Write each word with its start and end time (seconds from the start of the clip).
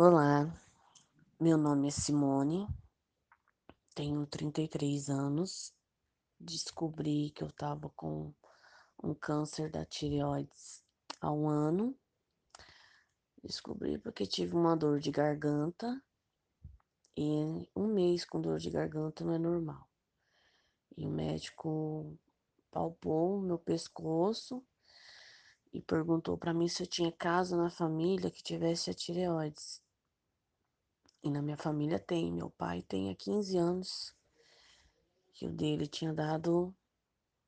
Olá, 0.00 0.46
meu 1.40 1.58
nome 1.58 1.88
é 1.88 1.90
Simone, 1.90 2.68
tenho 3.96 4.24
33 4.28 5.10
anos. 5.10 5.74
Descobri 6.38 7.30
que 7.30 7.42
eu 7.42 7.48
estava 7.48 7.90
com 7.96 8.32
um 9.02 9.12
câncer 9.12 9.68
da 9.68 9.84
tireoides 9.84 10.84
há 11.20 11.32
um 11.32 11.48
ano. 11.48 11.98
Descobri 13.42 13.98
porque 13.98 14.24
tive 14.24 14.54
uma 14.54 14.76
dor 14.76 15.00
de 15.00 15.10
garganta 15.10 16.00
e 17.16 17.68
um 17.74 17.88
mês 17.88 18.24
com 18.24 18.40
dor 18.40 18.60
de 18.60 18.70
garganta 18.70 19.24
não 19.24 19.34
é 19.34 19.38
normal. 19.38 19.90
E 20.96 21.08
o 21.08 21.10
médico 21.10 22.16
palpou 22.70 23.40
meu 23.40 23.58
pescoço 23.58 24.64
e 25.72 25.82
perguntou 25.82 26.38
para 26.38 26.54
mim 26.54 26.68
se 26.68 26.84
eu 26.84 26.86
tinha 26.86 27.10
caso 27.10 27.56
na 27.56 27.68
família 27.68 28.30
que 28.30 28.44
tivesse 28.44 28.90
a 28.90 28.94
tireoides. 28.94 29.87
E 31.22 31.30
na 31.30 31.42
minha 31.42 31.56
família 31.56 31.98
tem, 31.98 32.32
meu 32.32 32.50
pai 32.50 32.82
tem 32.82 33.10
há 33.10 33.14
15 33.14 33.56
anos 33.58 34.14
que 35.34 35.46
o 35.46 35.52
dele 35.52 35.86
tinha 35.86 36.12
dado 36.12 36.74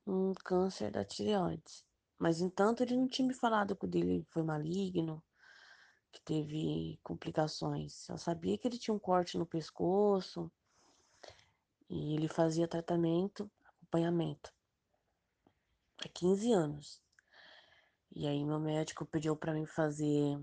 um 0.07 0.33
câncer 0.35 0.91
da 0.91 1.05
tireoides. 1.05 1.85
Mas 2.19 2.41
entanto 2.41 2.83
ele 2.83 2.97
não 2.97 3.09
tinha 3.09 3.27
me 3.27 3.35
falado 3.35 3.77
que 3.77 3.85
o 3.85 3.89
dele 3.89 4.27
foi 4.31 4.43
maligno, 4.43 5.23
que 6.13 6.21
teve 6.21 6.99
complicações. 7.03 8.09
Eu 8.09 8.19
sabia 8.19 8.59
que 8.59 8.67
ele 8.67 8.79
tinha 8.79 8.95
um 8.95 8.99
corte 8.99 9.39
no 9.39 9.47
pescoço 9.47 10.51
e 11.89 12.15
ele 12.15 12.29
fazia 12.29 12.69
tratamento, 12.69 13.51
acompanhamento. 13.65 14.53
Há 16.05 16.09
15 16.09 16.53
anos. 16.53 17.03
E 18.13 18.27
aí 18.27 18.45
meu 18.45 18.59
médico 18.59 19.07
pediu 19.07 19.37
para 19.37 19.55
mim 19.55 19.67
fazer 19.67 20.41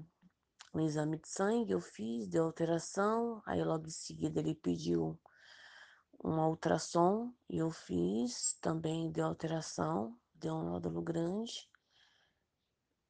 um 0.78 0.86
exame 0.86 1.18
de 1.18 1.28
sangue, 1.28 1.72
eu 1.72 1.82
fiz, 1.82 2.28
deu 2.28 2.44
alteração, 2.46 3.42
aí 3.46 3.64
logo 3.64 3.88
em 3.88 3.92
seguida 3.92 4.40
ele 4.40 4.54
pediu 4.56 5.20
um 6.24 6.40
ultrassom 6.40 7.34
e 7.50 7.58
eu 7.58 7.72
fiz, 7.72 8.58
também 8.62 9.12
deu 9.12 9.26
alteração, 9.26 10.18
deu 10.36 10.54
um 10.54 10.64
nódulo 10.64 11.02
grande. 11.02 11.70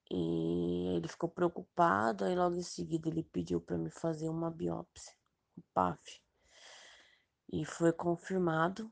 E 0.10 0.96
ele 0.96 1.08
ficou 1.08 1.30
preocupado, 1.30 2.24
aí 2.24 2.36
logo 2.36 2.56
em 2.56 2.64
seguida 2.64 3.10
ele 3.10 3.24
pediu 3.24 3.60
para 3.60 3.78
me 3.78 3.92
fazer 3.92 4.30
uma 4.30 4.50
biópsia, 4.50 5.14
um 5.58 5.62
PAF. 5.74 6.22
E 7.52 7.66
foi 7.66 7.92
confirmado 7.92 8.92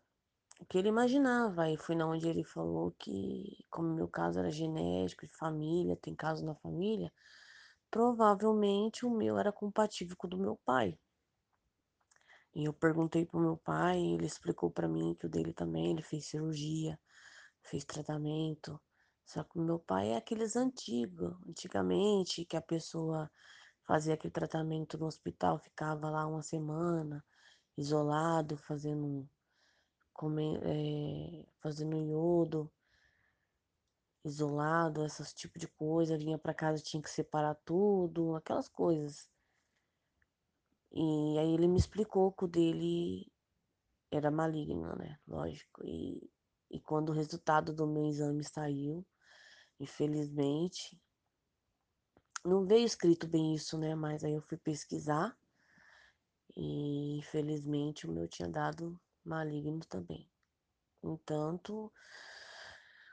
o 0.60 0.66
que 0.66 0.78
ele 0.78 0.90
imaginava. 0.90 1.64
Aí 1.64 1.78
foi 1.78 1.96
na 1.96 2.08
onde 2.08 2.28
ele 2.28 2.44
falou 2.44 2.92
que, 3.00 3.66
como 3.70 3.94
meu 3.94 4.08
caso 4.08 4.40
era 4.40 4.52
genético, 4.52 5.26
de 5.26 5.34
família, 5.34 5.98
tem 5.98 6.14
caso 6.16 6.46
na 6.46 6.56
família, 6.56 7.12
provavelmente 7.96 9.06
o 9.06 9.10
meu 9.10 9.40
era 9.40 9.54
compatível 9.54 10.18
com 10.18 10.28
o 10.28 10.30
do 10.30 10.38
meu 10.38 10.60
pai. 10.66 11.00
E 12.54 12.66
eu 12.66 12.74
perguntei 12.74 13.26
pro 13.26 13.40
meu 13.40 13.56
pai, 13.56 13.98
ele 13.98 14.26
explicou 14.26 14.70
para 14.70 14.86
mim 14.86 15.16
que 15.16 15.26
o 15.26 15.30
dele 15.30 15.54
também, 15.54 15.92
ele 15.92 16.02
fez 16.02 16.26
cirurgia, 16.26 17.00
fez 17.64 17.86
tratamento. 17.86 18.78
Só 19.24 19.46
que 19.46 19.58
o 19.58 19.62
meu 19.62 19.80
pai 19.80 20.10
é 20.10 20.18
aqueles 20.18 20.58
antigos, 20.58 21.38
antigamente, 21.48 22.44
que 22.44 22.58
a 22.58 22.62
pessoa 22.62 23.32
fazia 23.88 24.16
aquele 24.16 24.34
tratamento 24.34 24.98
no 24.98 25.06
hospital, 25.06 25.58
ficava 25.60 26.10
lá 26.10 26.28
uma 26.28 26.44
semana, 26.44 27.24
isolado, 27.78 28.58
fazendo, 28.58 29.26
é, 30.64 31.46
fazendo 31.62 31.96
iodo, 31.96 32.70
isolado, 34.28 35.06
esses 35.06 35.34
tipo 35.34 35.60
de 35.60 35.68
coisa, 35.68 36.18
vinha 36.18 36.38
para 36.38 36.54
casa, 36.54 36.82
tinha 36.82 37.02
que 37.02 37.10
separar 37.10 37.56
tudo, 37.64 38.36
aquelas 38.36 38.68
coisas. 38.68 39.30
E 40.92 41.38
aí 41.38 41.54
ele 41.54 41.68
me 41.68 41.78
explicou 41.78 42.32
que 42.32 42.46
o 42.46 42.48
dele 42.48 43.32
era 44.12 44.32
maligno, 44.32 44.96
né? 44.96 45.20
Lógico. 45.28 45.86
E, 45.86 46.30
e 46.72 46.80
quando 46.80 47.10
o 47.10 47.14
resultado 47.14 47.74
do 47.74 47.86
meu 47.86 48.06
exame 48.06 48.44
saiu, 48.44 49.06
infelizmente, 49.80 51.00
não 52.44 52.66
veio 52.66 52.86
escrito 52.86 53.28
bem 53.28 53.54
isso, 53.54 53.78
né? 53.78 53.94
Mas 53.94 54.24
aí 54.24 54.34
eu 54.34 54.42
fui 54.42 54.58
pesquisar 54.58 55.38
e 56.56 57.18
infelizmente 57.18 58.08
o 58.08 58.12
meu 58.12 58.28
tinha 58.28 58.48
dado 58.48 59.00
maligno 59.24 59.82
também. 59.86 60.30
Entanto, 61.04 61.92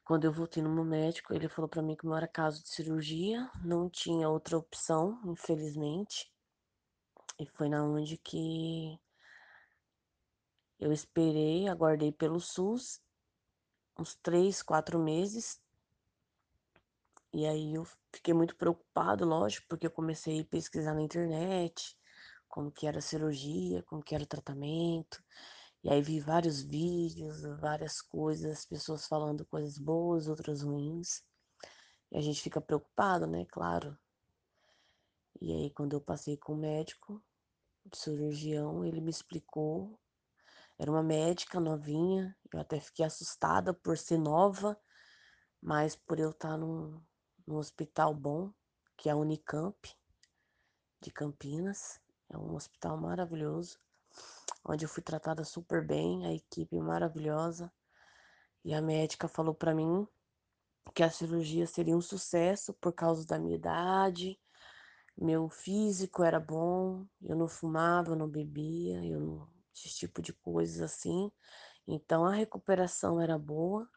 quando 0.04 0.24
eu 0.24 0.32
voltei 0.32 0.62
no 0.62 0.84
médico, 0.84 1.32
ele 1.32 1.48
falou 1.48 1.68
para 1.68 1.82
mim 1.82 1.96
que 1.96 2.04
não 2.04 2.16
era 2.16 2.26
caso 2.26 2.62
de 2.62 2.68
cirurgia, 2.68 3.50
não 3.64 3.88
tinha 3.88 4.28
outra 4.28 4.58
opção, 4.58 5.20
infelizmente. 5.24 6.32
E 7.38 7.46
foi 7.46 7.68
na 7.68 7.84
onde 7.84 8.18
que 8.18 8.98
eu 10.78 10.92
esperei, 10.92 11.68
aguardei 11.68 12.12
pelo 12.12 12.40
SUS 12.40 13.00
uns 13.98 14.14
três, 14.16 14.62
quatro 14.62 14.98
meses. 14.98 15.60
E 17.32 17.46
aí 17.46 17.74
eu 17.74 17.86
fiquei 18.12 18.34
muito 18.34 18.56
preocupado, 18.56 19.24
lógico, 19.24 19.66
porque 19.68 19.86
eu 19.86 19.90
comecei 19.90 20.40
a 20.40 20.44
pesquisar 20.44 20.94
na 20.94 21.02
internet 21.02 21.96
como 22.48 22.70
que 22.70 22.86
era 22.86 22.98
a 22.98 23.02
cirurgia, 23.02 23.82
como 23.84 24.02
que 24.02 24.14
era 24.14 24.24
o 24.24 24.26
tratamento. 24.26 25.22
E 25.84 25.90
aí 25.90 26.00
vi 26.00 26.20
vários 26.20 26.62
vídeos, 26.62 27.42
várias 27.60 28.00
coisas, 28.00 28.64
pessoas 28.64 29.06
falando 29.06 29.44
coisas 29.46 29.78
boas, 29.78 30.28
outras 30.28 30.62
ruins. 30.62 31.22
E 32.10 32.18
a 32.18 32.20
gente 32.20 32.40
fica 32.40 32.60
preocupado, 32.60 33.26
né? 33.26 33.44
Claro. 33.46 33.98
E 35.40 35.52
aí 35.52 35.70
quando 35.70 35.94
eu 35.94 36.00
passei 36.00 36.36
com 36.36 36.52
o 36.54 36.56
médico, 36.58 37.22
de 37.84 37.98
cirurgião, 37.98 38.84
ele 38.84 39.00
me 39.00 39.10
explicou. 39.10 39.98
Era 40.78 40.90
uma 40.90 41.02
médica 41.02 41.60
novinha, 41.60 42.36
eu 42.52 42.60
até 42.60 42.80
fiquei 42.80 43.04
assustada 43.04 43.74
por 43.74 43.98
ser 43.98 44.18
nova, 44.18 44.80
mas 45.60 45.94
por 45.94 46.18
eu 46.18 46.30
estar 46.30 46.56
num, 46.56 47.00
num 47.46 47.56
hospital 47.56 48.14
bom, 48.14 48.52
que 48.96 49.08
é 49.08 49.12
a 49.12 49.16
Unicamp 49.16 49.76
de 51.00 51.10
Campinas. 51.10 52.00
É 52.28 52.38
um 52.38 52.54
hospital 52.54 52.96
maravilhoso, 52.96 53.78
onde 54.64 54.84
eu 54.84 54.88
fui 54.88 55.02
tratada 55.02 55.44
super 55.44 55.84
bem, 55.86 56.26
a 56.26 56.32
equipe 56.32 56.78
maravilhosa. 56.80 57.72
E 58.64 58.72
a 58.74 58.80
médica 58.80 59.28
falou 59.28 59.54
para 59.54 59.74
mim 59.74 60.06
que 60.94 61.02
a 61.02 61.10
cirurgia 61.10 61.66
seria 61.66 61.96
um 61.96 62.00
sucesso 62.00 62.74
por 62.74 62.92
causa 62.92 63.26
da 63.26 63.38
minha 63.38 63.56
idade, 63.56 64.38
meu 65.16 65.48
físico 65.48 66.22
era 66.22 66.40
bom, 66.40 67.06
eu 67.22 67.36
não 67.36 67.48
fumava, 67.48 68.10
eu 68.12 68.16
não 68.16 68.28
bebia, 68.28 69.04
eu 69.04 69.20
não 69.20 69.52
esse 69.74 69.94
tipo 69.94 70.20
de 70.20 70.32
coisas 70.32 70.80
assim. 70.80 71.30
Então 71.86 72.24
a 72.24 72.32
recuperação 72.32 73.20
era 73.20 73.38
boa 73.38 73.88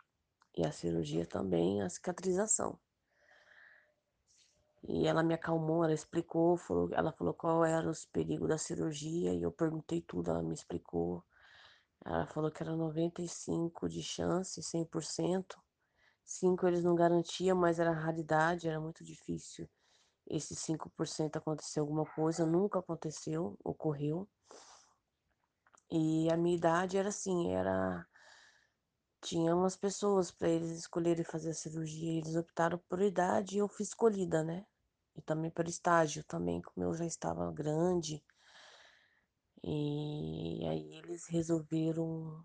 e 0.55 0.65
a 0.65 0.71
cirurgia 0.71 1.25
também, 1.25 1.81
a 1.81 1.89
cicatrização. 1.89 2.79
E 4.87 5.07
ela 5.07 5.23
me 5.23 5.33
acalmou, 5.33 5.83
ela 5.83 5.93
explicou, 5.93 6.57
falou, 6.57 6.89
ela 6.93 7.11
falou 7.11 7.33
qual 7.33 7.65
eram 7.65 7.89
os 7.89 8.05
perigos 8.05 8.47
da 8.47 8.57
cirurgia 8.57 9.33
e 9.33 9.41
eu 9.41 9.51
perguntei 9.51 10.01
tudo, 10.01 10.29
ela 10.29 10.43
me 10.43 10.53
explicou. 10.53 11.23
Ela 12.05 12.27
falou 12.27 12.51
que 12.51 12.61
era 12.61 12.75
95 12.75 13.89
de 13.89 14.03
chance, 14.03 14.61
100%. 14.61 15.59
5 16.23 16.67
eles 16.67 16.83
não 16.83 16.95
garantiam, 16.95 17.57
mas 17.57 17.79
era 17.79 17.91
raridade, 17.91 18.67
era 18.67 18.79
muito 18.79 19.03
difícil. 19.03 19.67
Esses 20.27 20.59
5% 20.59 21.37
acontecer 21.37 21.79
alguma 21.79 22.05
coisa, 22.05 22.45
nunca 22.45 22.79
aconteceu, 22.79 23.57
ocorreu. 23.63 24.27
E 25.91 26.29
a 26.31 26.37
minha 26.37 26.57
idade 26.57 26.97
era 26.97 27.09
assim, 27.09 27.53
era 27.53 28.05
tinha 29.21 29.55
umas 29.55 29.75
pessoas 29.75 30.29
para 30.29 30.47
eles 30.47 30.69
escolherem 30.69 31.23
fazer 31.23 31.49
a 31.49 31.53
cirurgia, 31.53 32.19
eles 32.19 32.35
optaram 32.35 32.77
por 32.87 33.01
idade 33.01 33.55
e 33.55 33.59
eu 33.59 33.67
fui 33.67 33.83
escolhida, 33.83 34.43
né? 34.43 34.63
E 35.15 35.21
também 35.21 35.49
por 35.49 35.67
estágio, 35.67 36.23
também 36.23 36.61
como 36.61 36.85
eu 36.85 36.93
já 36.93 37.05
estava 37.05 37.51
grande. 37.51 38.23
E 39.63 40.65
aí 40.67 40.95
eles 40.97 41.25
resolveram 41.27 42.43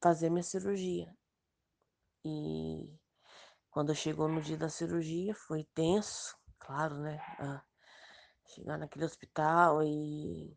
fazer 0.00 0.30
minha 0.30 0.42
cirurgia. 0.42 1.16
E 2.24 2.98
quando 3.70 3.94
chegou 3.94 4.28
no 4.28 4.40
dia 4.40 4.56
da 4.56 4.68
cirurgia, 4.68 5.34
foi 5.34 5.64
tenso, 5.74 6.36
claro, 6.58 6.96
né? 6.98 7.18
Chegar 8.46 8.78
naquele 8.78 9.04
hospital 9.04 9.82
e 9.82 10.56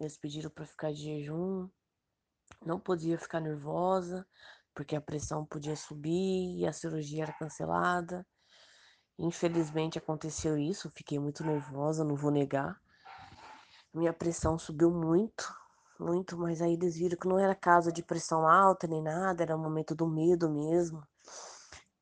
eles 0.00 0.16
pediram 0.16 0.50
para 0.50 0.66
ficar 0.66 0.92
de 0.92 1.02
jejum. 1.02 1.68
Não 2.64 2.80
podia 2.80 3.18
ficar 3.18 3.40
nervosa, 3.40 4.26
porque 4.74 4.96
a 4.96 5.00
pressão 5.00 5.46
podia 5.46 5.76
subir 5.76 6.58
e 6.58 6.66
a 6.66 6.72
cirurgia 6.72 7.24
era 7.24 7.32
cancelada. 7.34 8.26
Infelizmente 9.22 9.98
aconteceu 9.98 10.56
isso, 10.56 10.90
fiquei 10.94 11.18
muito 11.18 11.44
nervosa, 11.44 12.02
não 12.02 12.16
vou 12.16 12.30
negar. 12.30 12.80
Minha 13.92 14.14
pressão 14.14 14.58
subiu 14.58 14.90
muito, 14.90 15.54
muito, 15.98 16.38
mas 16.38 16.62
aí 16.62 16.72
eles 16.72 16.96
viram 16.96 17.18
que 17.18 17.28
não 17.28 17.38
era 17.38 17.54
caso 17.54 17.92
de 17.92 18.02
pressão 18.02 18.48
alta 18.48 18.86
nem 18.86 19.02
nada, 19.02 19.42
era 19.42 19.54
o 19.54 19.58
momento 19.58 19.94
do 19.94 20.08
medo 20.08 20.48
mesmo. 20.48 21.06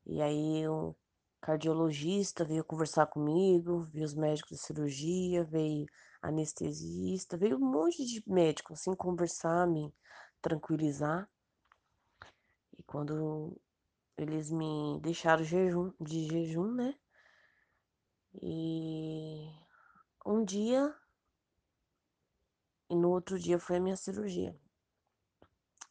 E 0.06 0.22
aí 0.22 0.60
eu 0.60 0.96
cardiologista 1.40 2.44
veio 2.44 2.62
conversar 2.62 3.06
comigo, 3.06 3.88
veio 3.92 4.04
os 4.04 4.14
médicos 4.14 4.56
de 4.56 4.64
cirurgia, 4.64 5.42
veio 5.42 5.86
anestesista, 6.22 7.36
veio 7.36 7.56
um 7.56 7.68
monte 7.68 8.06
de 8.06 8.22
médico 8.28 8.74
assim 8.74 8.94
conversar, 8.94 9.66
me 9.66 9.92
tranquilizar. 10.40 11.28
E 12.78 12.82
quando 12.84 13.60
eles 14.16 14.52
me 14.52 15.00
deixaram 15.00 15.42
jejum, 15.42 15.92
de 16.00 16.28
jejum, 16.28 16.72
né? 16.74 16.94
E 18.34 19.50
um 20.24 20.44
dia 20.44 20.94
e 22.90 22.96
no 22.96 23.10
outro 23.10 23.38
dia 23.38 23.58
foi 23.58 23.76
a 23.76 23.80
minha 23.80 23.96
cirurgia. 23.96 24.58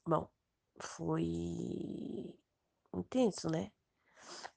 Bom, 0.06 0.28
foi 0.80 2.36
intenso, 2.94 3.50
né? 3.50 3.72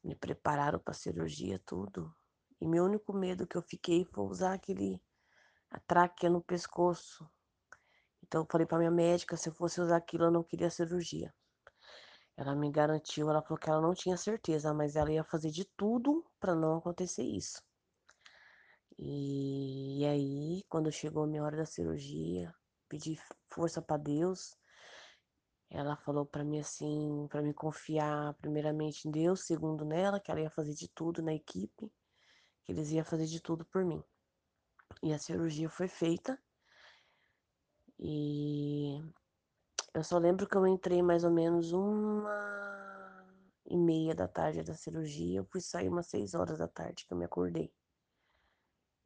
Me 0.03 0.15
prepararam 0.15 0.79
para 0.79 0.95
cirurgia, 0.95 1.61
tudo. 1.67 2.15
E 2.61 2.67
meu 2.67 2.85
único 2.85 3.13
medo 3.13 3.47
que 3.47 3.57
eu 3.57 3.63
fiquei 3.63 4.05
foi 4.05 4.25
usar 4.25 4.55
aquele 4.55 5.03
a 5.71 5.79
tráquea 5.81 6.31
no 6.31 6.43
pescoço. 6.43 7.29
Então 8.23 8.43
eu 8.43 8.47
falei 8.51 8.67
para 8.67 8.79
minha 8.79 8.91
médica, 8.91 9.37
se 9.37 9.49
eu 9.49 9.55
fosse 9.55 9.81
usar 9.81 9.97
aquilo, 9.97 10.25
eu 10.25 10.31
não 10.31 10.43
queria 10.43 10.71
cirurgia. 10.71 11.35
Ela 12.37 12.55
me 12.55 12.71
garantiu, 12.71 13.29
ela 13.29 13.43
falou 13.43 13.59
que 13.59 13.69
ela 13.69 13.81
não 13.81 13.95
tinha 13.95 14.17
certeza, 14.17 14.73
mas 14.73 14.97
ela 14.97 15.13
ia 15.13 15.25
fazer 15.25 15.51
de 15.51 15.65
tudo 15.77 16.25
para 16.39 16.55
não 16.55 16.79
acontecer 16.79 17.23
isso. 17.23 17.63
E, 19.03 20.05
aí, 20.05 20.63
quando 20.69 20.93
chegou 20.93 21.25
a 21.25 21.27
minha 21.27 21.43
hora 21.43 21.57
da 21.57 21.65
cirurgia, 21.65 22.55
pedi 22.87 23.19
força 23.49 23.81
para 23.81 23.97
Deus. 23.97 24.55
Ela 25.71 25.97
falou 25.97 26.27
para 26.27 26.45
mim 26.45 26.61
assim, 26.61 27.27
para 27.31 27.41
me 27.41 27.55
confiar 27.55 28.35
primeiramente 28.35 29.09
em 29.09 29.11
Deus, 29.11 29.47
segundo 29.47 29.87
nela, 29.87 30.21
que 30.21 30.31
ela 30.31 30.43
ia 30.43 30.51
fazer 30.51 30.75
de 30.75 30.87
tudo 30.89 31.23
na 31.23 31.33
equipe, 31.33 31.91
que 32.63 32.73
eles 32.73 32.91
iam 32.91 33.05
fazer 33.05 33.25
de 33.25 33.41
tudo 33.41 33.65
por 33.65 33.87
mim. 33.87 34.05
E 35.03 35.15
a 35.15 35.19
cirurgia 35.19 35.71
foi 35.71 35.89
feita. 35.89 36.39
E 37.99 39.01
eu 39.95 40.05
só 40.05 40.19
lembro 40.19 40.47
que 40.47 40.57
eu 40.57 40.67
entrei 40.67 41.01
mais 41.01 41.25
ou 41.25 41.31
menos 41.31 41.73
uma 41.73 43.27
e 43.65 43.79
meia 43.79 44.15
da 44.15 44.29
tarde 44.29 44.63
da 44.63 44.75
cirurgia. 44.75 45.39
Eu 45.39 45.45
fui 45.47 45.63
sair 45.63 45.89
umas 45.89 46.09
seis 46.09 46.35
horas 46.35 46.59
da 46.59 46.69
tarde 46.69 47.07
que 47.07 47.15
eu 47.15 47.17
me 47.17 47.25
acordei. 47.25 47.73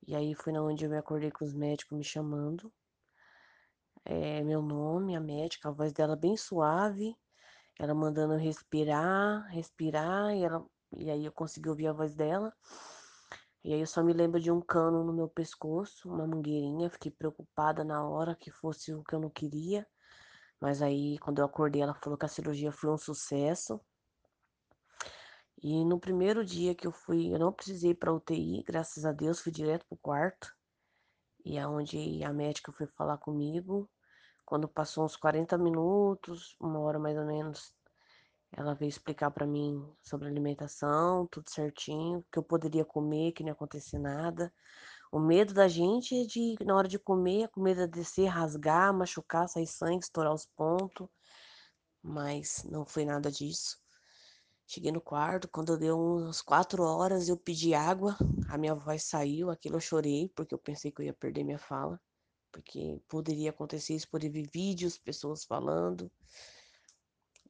E 0.07 0.15
aí 0.15 0.35
foi 0.35 0.53
na 0.53 0.63
onde 0.63 0.85
eu 0.85 0.91
me 0.91 0.99
acordei 0.99 1.31
com 1.31 1.45
os 1.45 1.53
médicos 1.53 1.97
me 1.97 2.05
chamando 2.05 2.73
é, 4.05 4.43
meu 4.43 4.61
nome, 4.61 5.17
a 5.17 5.21
médica, 5.21 5.69
a 5.69 5.73
voz 5.73 5.93
dela 5.93 6.15
bem 6.15 6.37
suave, 6.37 7.17
ela 7.79 7.95
mandando 7.95 8.37
respirar, 8.37 9.47
respirar, 9.49 10.35
e, 10.35 10.45
ela, 10.45 10.65
e 10.97 11.11
aí 11.11 11.25
eu 11.25 11.33
consegui 11.33 11.69
ouvir 11.69 11.87
a 11.89 11.93
voz 11.93 12.15
dela. 12.15 12.53
E 13.65 13.73
aí 13.73 13.81
eu 13.81 13.87
só 13.87 14.03
me 14.03 14.13
lembro 14.13 14.39
de 14.39 14.51
um 14.51 14.61
cano 14.61 15.03
no 15.03 15.13
meu 15.13 15.29
pescoço, 15.29 16.09
uma 16.09 16.27
mangueirinha, 16.27 16.91
fiquei 16.91 17.11
preocupada 17.11 17.83
na 17.83 18.07
hora 18.07 18.37
que 18.37 18.51
fosse 18.51 18.93
o 18.93 19.03
que 19.03 19.15
eu 19.15 19.21
não 19.21 19.31
queria. 19.31 19.87
Mas 20.61 20.83
aí, 20.83 21.19
quando 21.19 21.39
eu 21.39 21.47
acordei, 21.47 21.83
ela 21.83 21.95
falou 21.95 22.19
que 22.19 22.27
a 22.27 22.29
cirurgia 22.29 22.71
foi 22.71 22.91
um 22.91 22.99
sucesso. 22.99 23.81
E 25.67 25.83
no 25.83 25.99
primeiro 25.99 26.45
dia 26.45 26.75
que 26.75 26.87
eu 26.87 26.93
fui, 26.93 27.35
eu 27.35 27.39
não 27.39 27.51
precisei 27.51 27.95
para 27.95 28.13
UTI, 28.13 28.63
graças 28.65 29.07
a 29.07 29.13
Deus, 29.13 29.41
fui 29.41 29.51
direto 29.51 29.87
pro 29.87 29.97
quarto. 29.97 30.55
E 31.43 31.59
aonde 31.59 32.23
a 32.23 32.31
médica 32.35 32.71
foi 32.71 32.87
falar 32.87 33.17
comigo, 33.17 33.91
quando 34.45 34.69
passou 34.69 35.07
uns 35.07 35.17
40 35.17 35.57
minutos, 35.57 36.55
uma 36.61 36.81
hora 36.81 36.99
mais 36.99 37.17
ou 37.17 37.25
menos, 37.25 37.73
ela 38.53 38.75
veio 38.75 38.91
explicar 38.91 39.31
para 39.31 39.47
mim 39.47 39.83
sobre 40.03 40.29
alimentação, 40.29 41.27
tudo 41.29 41.49
certinho, 41.49 42.23
que 42.31 42.39
eu 42.39 42.43
poderia 42.43 42.85
comer, 42.85 43.33
que 43.33 43.43
não 43.43 43.49
ia 43.49 43.55
acontecer 43.55 43.99
nada. 43.99 44.53
O 45.11 45.19
medo 45.19 45.55
da 45.55 45.67
gente 45.67 46.15
é 46.15 46.27
de, 46.27 46.57
na 46.63 46.77
hora 46.77 46.89
de 46.89 46.99
comer, 46.99 47.45
a 47.45 47.49
comida 47.49 47.89
descer, 47.89 48.27
rasgar, 48.27 48.93
machucar, 48.93 49.49
sair 49.49 49.67
sangue, 49.67 50.05
estourar 50.05 50.35
os 50.35 50.45
pontos. 50.45 51.09
Mas 52.03 52.63
não 52.65 52.85
foi 52.85 53.07
nada 53.07 53.31
disso. 53.31 53.83
Cheguei 54.67 54.93
no 54.93 55.01
quarto, 55.01 55.49
quando 55.49 55.79
deu 55.79 55.99
umas 55.99 56.41
quatro 56.43 56.83
horas, 56.83 57.29
eu 57.29 57.37
pedi 57.37 57.75
água, 57.75 58.17
a 58.49 58.59
minha 58.59 58.75
voz 58.75 59.05
saiu, 59.05 59.51
aquilo 59.51 59.77
eu 59.77 59.81
chorei, 59.81 60.31
porque 60.35 60.55
eu 60.55 60.59
pensei 60.59 60.91
que 60.91 61.03
eu 61.03 61.07
ia 61.07 61.15
perder 61.15 61.45
minha 61.45 61.59
fala 61.59 62.01
porque 62.55 63.01
poderia 63.09 63.51
acontecer 63.51 63.95
isso, 63.95 64.09
poderia 64.09 64.41
ver 64.43 64.49
vídeos, 64.49 64.97
pessoas 64.97 65.45
falando. 65.45 66.09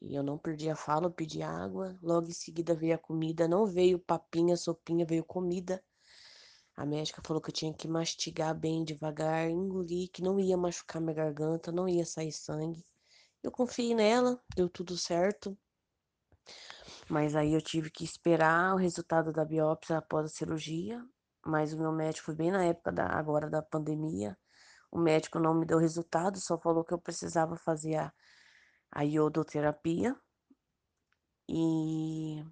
E 0.00 0.14
eu 0.14 0.22
não 0.22 0.38
perdi 0.38 0.70
a 0.70 0.75
fala, 0.75 1.06
eu 1.06 1.11
pedi 1.11 1.43
água. 1.43 1.99
Logo 2.02 2.28
em 2.28 2.32
seguida 2.32 2.75
veio 2.75 2.94
a 2.94 2.99
comida, 2.99 3.46
não 3.46 3.67
veio 3.67 3.99
papinha, 3.99 4.56
sopinha, 4.56 5.05
veio 5.05 5.22
comida. 5.22 5.84
A 6.75 6.87
médica 6.87 7.20
falou 7.22 7.40
que 7.40 7.50
eu 7.50 7.55
tinha 7.55 7.75
que 7.75 7.87
mastigar 7.87 8.55
bem 8.58 8.82
devagar, 8.82 9.50
engolir, 9.50 10.08
que 10.10 10.22
não 10.22 10.40
ia 10.40 10.56
machucar 10.56 11.02
minha 11.02 11.14
garganta, 11.14 11.70
não 11.70 11.87
ia 11.87 12.06
sair 12.06 12.32
sangue. 12.32 12.84
Eu 13.43 13.50
confiei 13.50 13.94
nela, 13.94 14.43
deu 14.56 14.70
tudo 14.70 14.96
certo. 14.96 15.56
Mas 17.09 17.37
aí 17.37 17.53
eu 17.55 17.61
tive 17.61 17.91
que 17.91 18.05
esperar 18.05 18.75
o 18.75 18.79
resultado 18.79 19.33
da 19.33 19.45
biópsia 19.45 19.99
após 19.99 20.27
a 20.27 20.29
cirurgia. 20.29 21.05
Mas 21.45 21.73
o 21.75 21.79
meu 21.79 21.93
médico 21.93 22.27
foi 22.27 22.35
bem 22.35 22.51
na 22.51 22.65
época 22.65 22.91
da, 22.91 23.06
agora 23.06 23.51
da 23.51 23.62
pandemia. 23.62 24.37
O 24.91 24.99
médico 24.99 25.39
não 25.39 25.55
me 25.55 25.67
deu 25.67 25.79
resultado, 25.79 26.39
só 26.39 26.59
falou 26.59 26.85
que 26.85 26.95
eu 26.95 26.99
precisava 26.99 27.56
fazer 27.56 27.97
a, 27.97 28.12
a 28.91 29.03
iodoterapia. 29.03 30.17
E 31.49 32.43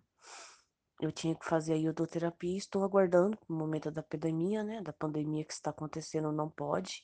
eu 1.01 1.11
tinha 1.11 1.35
que 1.35 1.47
fazer 1.47 1.73
a 1.73 1.77
iodoterapia. 1.77 2.59
Estou 2.59 2.85
aguardando 2.85 3.39
o 3.49 3.55
momento 3.55 3.91
da 3.91 4.03
pandemia, 4.03 4.63
né? 4.63 4.83
Da 4.83 4.93
pandemia 4.93 5.45
que 5.45 5.53
está 5.53 5.71
acontecendo, 5.71 6.31
não 6.31 6.51
pode. 6.51 7.03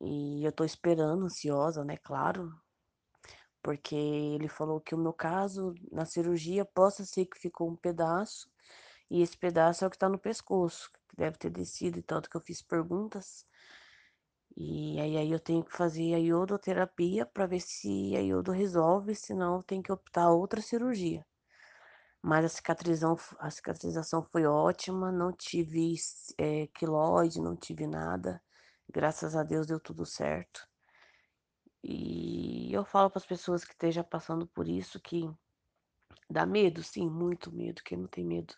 E 0.00 0.44
eu 0.44 0.50
estou 0.50 0.66
esperando, 0.66 1.24
ansiosa, 1.24 1.84
né? 1.84 1.96
Claro. 1.96 2.52
Porque 3.66 3.96
ele 3.96 4.46
falou 4.46 4.80
que 4.80 4.94
o 4.94 4.98
meu 4.98 5.12
caso, 5.12 5.74
na 5.90 6.04
cirurgia, 6.04 6.64
possa 6.64 7.04
ser 7.04 7.26
que 7.26 7.36
ficou 7.36 7.68
um 7.68 7.74
pedaço. 7.74 8.48
E 9.10 9.20
esse 9.20 9.36
pedaço 9.36 9.82
é 9.82 9.88
o 9.88 9.90
que 9.90 9.96
está 9.96 10.08
no 10.08 10.20
pescoço, 10.20 10.88
que 11.08 11.16
deve 11.16 11.36
ter 11.36 11.50
descido, 11.50 11.98
e 11.98 12.02
tanto 12.02 12.30
que 12.30 12.36
eu 12.36 12.40
fiz 12.40 12.62
perguntas. 12.62 13.44
E 14.56 15.00
aí, 15.00 15.16
aí 15.16 15.32
eu 15.32 15.40
tenho 15.40 15.64
que 15.64 15.76
fazer 15.76 16.14
a 16.14 16.18
iodoterapia 16.18 17.26
para 17.26 17.44
ver 17.46 17.58
se 17.58 18.14
a 18.16 18.20
iodo 18.20 18.52
resolve, 18.52 19.16
senão 19.16 19.56
eu 19.56 19.62
tenho 19.64 19.82
que 19.82 19.90
optar 19.90 20.30
outra 20.30 20.62
cirurgia. 20.62 21.26
Mas 22.22 22.44
a 22.44 22.48
cicatrização, 22.48 23.16
a 23.40 23.50
cicatrização 23.50 24.22
foi 24.22 24.46
ótima, 24.46 25.10
não 25.10 25.32
tive 25.32 25.96
é, 26.38 26.68
não 27.40 27.56
tive 27.56 27.88
nada. 27.88 28.40
Graças 28.88 29.34
a 29.34 29.42
Deus 29.42 29.66
deu 29.66 29.80
tudo 29.80 30.06
certo. 30.06 30.68
E 31.88 32.25
eu 32.76 32.84
falo 32.84 33.10
para 33.10 33.18
as 33.18 33.26
pessoas 33.26 33.64
que 33.64 33.72
estejam 33.72 34.04
passando 34.04 34.46
por 34.46 34.68
isso 34.68 35.00
que 35.00 35.30
dá 36.28 36.44
medo, 36.44 36.82
sim, 36.82 37.08
muito 37.08 37.50
medo, 37.52 37.82
quem 37.82 37.98
não 37.98 38.06
tem 38.06 38.24
medo. 38.24 38.54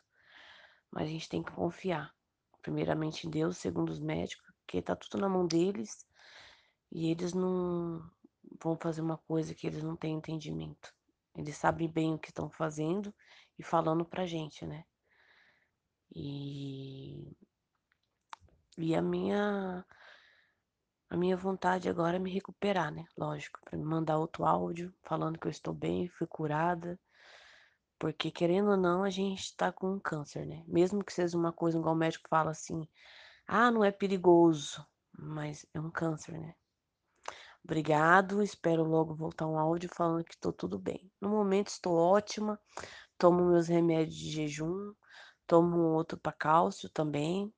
Mas 0.90 1.04
a 1.04 1.10
gente 1.10 1.28
tem 1.28 1.42
que 1.42 1.52
confiar, 1.52 2.14
primeiramente 2.62 3.26
em 3.26 3.30
Deus, 3.30 3.58
segundo 3.58 3.90
os 3.90 4.00
médicos, 4.00 4.46
porque 4.60 4.82
tá 4.82 4.96
tudo 4.96 5.18
na 5.18 5.28
mão 5.28 5.46
deles 5.46 6.06
e 6.90 7.10
eles 7.10 7.32
não 7.32 8.10
vão 8.62 8.76
fazer 8.76 9.02
uma 9.02 9.18
coisa 9.18 9.54
que 9.54 9.66
eles 9.66 9.82
não 9.82 9.96
têm 9.96 10.16
entendimento. 10.16 10.92
Eles 11.36 11.56
sabem 11.56 11.88
bem 11.88 12.14
o 12.14 12.18
que 12.18 12.30
estão 12.30 12.50
fazendo 12.50 13.14
e 13.58 13.62
falando 13.62 14.04
pra 14.04 14.26
gente, 14.26 14.66
né? 14.66 14.84
E 16.14 17.36
e 18.76 18.94
a 18.94 19.02
minha 19.02 19.84
a 21.10 21.16
minha 21.16 21.36
vontade 21.36 21.88
agora 21.88 22.16
é 22.16 22.18
me 22.18 22.30
recuperar, 22.30 22.92
né? 22.92 23.04
Lógico, 23.16 23.60
para 23.64 23.78
me 23.78 23.84
mandar 23.84 24.18
outro 24.18 24.44
áudio 24.44 24.92
falando 25.02 25.38
que 25.38 25.46
eu 25.46 25.50
estou 25.50 25.72
bem, 25.72 26.08
fui 26.08 26.26
curada. 26.26 27.00
Porque 27.98 28.30
querendo 28.30 28.70
ou 28.70 28.76
não, 28.76 29.02
a 29.02 29.10
gente 29.10 29.56
tá 29.56 29.72
com 29.72 29.94
um 29.94 29.98
câncer, 29.98 30.46
né? 30.46 30.62
Mesmo 30.66 31.02
que 31.02 31.12
seja 31.12 31.36
uma 31.36 31.52
coisa 31.52 31.78
igual 31.78 31.94
o 31.94 31.98
médico 31.98 32.28
fala 32.28 32.50
assim, 32.50 32.86
ah, 33.46 33.70
não 33.70 33.82
é 33.82 33.90
perigoso, 33.90 34.86
mas 35.18 35.66
é 35.72 35.80
um 35.80 35.90
câncer, 35.90 36.38
né? 36.38 36.54
Obrigado, 37.64 38.42
espero 38.42 38.84
logo 38.84 39.14
voltar 39.14 39.46
um 39.46 39.58
áudio 39.58 39.90
falando 39.94 40.24
que 40.24 40.34
estou 40.34 40.52
tudo 40.52 40.78
bem. 40.78 41.10
No 41.20 41.28
momento 41.30 41.68
estou 41.68 41.94
ótima, 41.96 42.60
tomo 43.16 43.44
meus 43.44 43.68
remédios 43.68 44.16
de 44.16 44.30
jejum, 44.30 44.94
tomo 45.46 45.78
outro 45.94 46.18
para 46.18 46.32
cálcio 46.32 46.88
também 46.90 47.52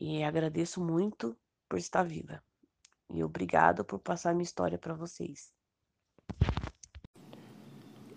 e 0.00 0.22
agradeço 0.24 0.84
muito 0.84 1.36
por 1.68 1.78
estar 1.78 2.02
viva. 2.02 2.42
E 3.12 3.24
obrigado 3.24 3.84
por 3.84 3.98
passar 3.98 4.32
minha 4.32 4.44
história 4.44 4.78
para 4.78 4.94
vocês. 4.94 5.48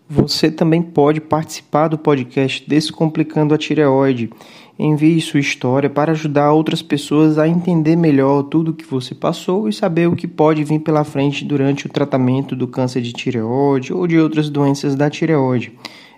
Você 0.09 0.51
também 0.51 0.81
pode 0.81 1.21
participar 1.21 1.87
do 1.87 1.97
podcast 1.97 2.69
Descomplicando 2.69 3.55
a 3.55 3.57
Tireoide. 3.57 4.29
Envie 4.77 5.21
sua 5.21 5.39
história 5.39 5.89
para 5.89 6.11
ajudar 6.11 6.51
outras 6.51 6.83
pessoas 6.83 7.39
a 7.39 7.47
entender 7.47 7.95
melhor 7.95 8.43
tudo 8.43 8.71
o 8.71 8.73
que 8.73 8.85
você 8.85 9.15
passou 9.15 9.67
e 9.67 9.73
saber 9.73 10.07
o 10.07 10.15
que 10.15 10.27
pode 10.27 10.63
vir 10.63 10.79
pela 10.79 11.03
frente 11.03 11.43
durante 11.45 11.87
o 11.87 11.89
tratamento 11.89 12.55
do 12.55 12.67
câncer 12.67 13.01
de 13.01 13.13
tireoide 13.13 13.93
ou 13.93 14.05
de 14.05 14.19
outras 14.19 14.49
doenças 14.49 14.95
da 14.95 15.09
tireoide. 15.09 15.73